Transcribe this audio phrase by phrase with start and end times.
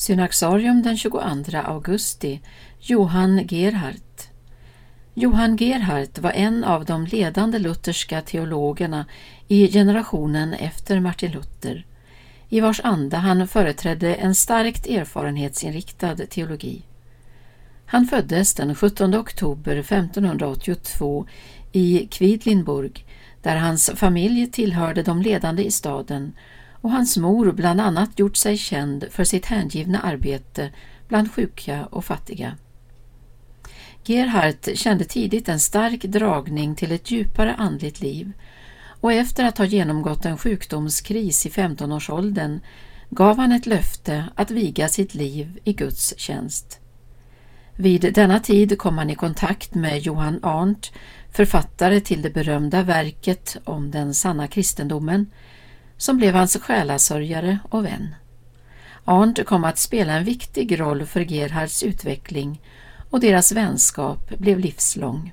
[0.00, 2.40] Synaxarium den 22 augusti
[2.78, 4.30] Johan Gerhardt
[5.14, 9.06] Johan Gerhardt var en av de ledande lutherska teologerna
[9.48, 11.86] i generationen efter Martin Luther,
[12.48, 16.82] i vars anda han företrädde en starkt erfarenhetsinriktad teologi.
[17.86, 21.26] Han föddes den 17 oktober 1582
[21.72, 23.06] i Quedlinburg
[23.42, 26.32] där hans familj tillhörde de ledande i staden
[26.80, 30.70] och hans mor bland annat gjort sig känd för sitt hängivna arbete
[31.08, 32.56] bland sjuka och fattiga.
[34.04, 38.32] Gerhardt kände tidigt en stark dragning till ett djupare andligt liv
[39.00, 42.60] och efter att ha genomgått en sjukdomskris i 15-årsåldern
[43.10, 46.80] gav han ett löfte att viga sitt liv i Guds tjänst.
[47.76, 50.92] Vid denna tid kom han i kontakt med Johan Arndt,
[51.30, 55.26] författare till det berömda verket om den sanna kristendomen,
[56.00, 58.14] som blev hans själasörjare och vän.
[59.04, 62.60] Arndt kom att spela en viktig roll för Gerhards utveckling
[63.10, 65.32] och deras vänskap blev livslång.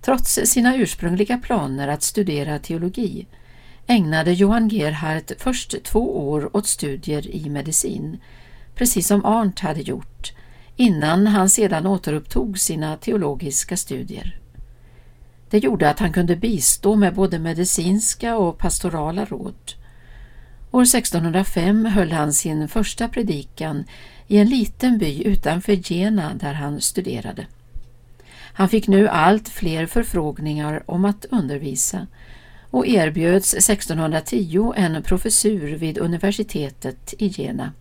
[0.00, 3.26] Trots sina ursprungliga planer att studera teologi
[3.86, 8.20] ägnade Johan Gerhardt först två år åt studier i medicin,
[8.74, 10.32] precis som Arndt hade gjort,
[10.76, 14.40] innan han sedan återupptog sina teologiska studier.
[15.50, 19.72] Det gjorde att han kunde bistå med både medicinska och pastorala råd.
[20.70, 23.84] År 1605 höll han sin första predikan
[24.26, 27.46] i en liten by utanför Jena där han studerade.
[28.52, 32.06] Han fick nu allt fler förfrågningar om att undervisa
[32.70, 37.72] och erbjöds 1610 en professur vid universitetet i Jena.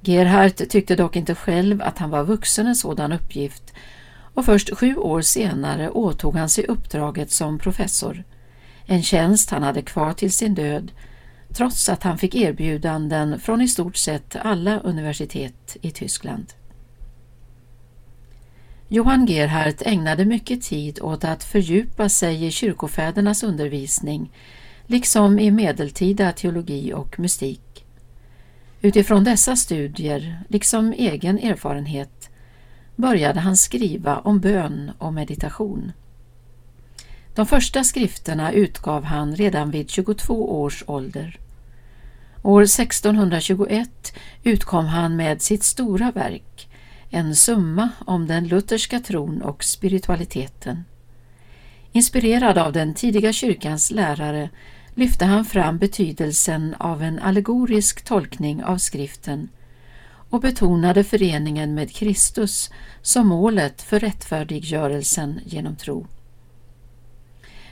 [0.00, 3.74] Gerhardt tyckte dock inte själv att han var vuxen en sådan uppgift
[4.34, 8.24] och först sju år senare åtog han sig uppdraget som professor,
[8.86, 10.92] en tjänst han hade kvar till sin död
[11.52, 16.46] trots att han fick erbjudanden från i stort sett alla universitet i Tyskland.
[18.88, 24.32] Johan Gerhardt ägnade mycket tid åt att fördjupa sig i kyrkofädernas undervisning
[24.86, 27.84] liksom i medeltida teologi och mystik.
[28.80, 32.23] Utifrån dessa studier, liksom egen erfarenhet,
[32.96, 35.92] började han skriva om bön och meditation.
[37.34, 41.38] De första skrifterna utgav han redan vid 22 års ålder.
[42.42, 46.68] År 1621 utkom han med sitt stora verk,
[47.10, 50.84] en summa om den lutherska tron och spiritualiteten.
[51.92, 54.50] Inspirerad av den tidiga kyrkans lärare
[54.94, 59.48] lyfte han fram betydelsen av en allegorisk tolkning av skriften
[60.34, 62.70] och betonade föreningen med Kristus
[63.02, 66.06] som målet för rättfärdiggörelsen genom tro.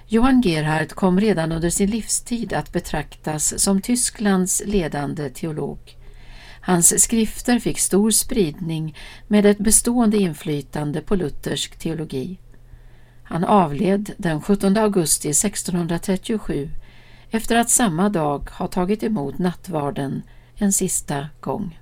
[0.06, 5.78] Johan Gerhard kom redan under sin livstid att betraktas som Tysklands ledande teolog.
[6.60, 8.96] Hans skrifter fick stor spridning
[9.28, 12.38] med ett bestående inflytande på luthersk teologi.
[13.22, 16.70] Han avled den 17 augusti 1637
[17.30, 20.22] efter att samma dag ha tagit emot nattvarden
[20.56, 21.78] en sista gång.